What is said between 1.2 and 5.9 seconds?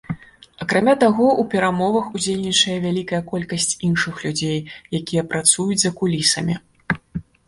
у перамовах удзельнічае вялікая колькасць іншых людзей, якія працуюць